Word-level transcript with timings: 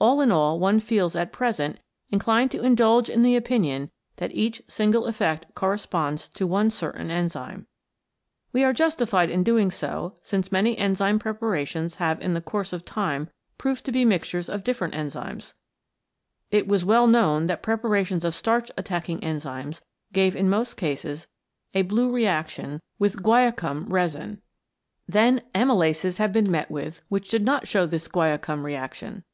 All 0.00 0.20
in 0.20 0.30
all 0.30 0.58
one 0.58 0.80
feels 0.80 1.16
at 1.16 1.32
present 1.32 1.78
in 2.10 2.18
clined 2.18 2.50
to 2.50 2.62
indulge 2.62 3.08
in 3.08 3.22
the 3.22 3.36
opinion 3.36 3.90
that 4.16 4.32
each 4.34 4.60
single 4.68 5.06
effect 5.06 5.46
corresponds 5.54 6.28
to 6.34 6.46
one 6.46 6.68
certain 6.68 7.10
enzyme. 7.10 7.66
We 8.52 8.64
are 8.64 8.74
justified 8.74 9.30
in 9.30 9.42
doing 9.42 9.70
so, 9.70 10.14
since 10.20 10.52
many 10.52 10.76
enzyme 10.76 11.18
prepara 11.18 11.66
tions 11.66 11.94
have 11.94 12.20
in 12.20 12.34
the 12.34 12.42
course 12.42 12.74
of 12.74 12.84
time 12.84 13.30
proved 13.56 13.82
to 13.86 13.92
be 13.92 14.04
mixtures 14.04 14.50
of 14.50 14.62
different 14.62 14.92
enzymes. 14.92 15.54
It 16.50 16.68
was 16.68 16.84
well 16.84 17.06
known 17.06 17.46
that 17.46 17.62
preparations 17.62 18.26
of 18.26 18.34
starch 18.34 18.70
attacking 18.76 19.20
enzymes 19.20 19.80
gave 20.12 20.36
in 20.36 20.50
most 20.50 20.74
cases 20.74 21.28
a 21.72 21.80
blue 21.80 22.12
reaction 22.12 22.82
with 22.98 23.22
guaiacum 23.22 23.86
resin, 23.88 24.20
in 24.20 24.30
CHEMICAL 24.30 24.42
PHENOMENA 25.06 25.32
IN 25.32 25.34
LIFE 25.68 26.02
Then 26.02 26.12
amylases 26.12 26.18
have 26.18 26.32
been 26.34 26.50
met 26.50 26.70
with 26.70 27.00
which 27.08 27.30
did 27.30 27.42
not 27.46 27.66
show 27.66 27.86
this 27.86 28.06
guaiacum 28.06 28.64
reaction. 28.66 29.24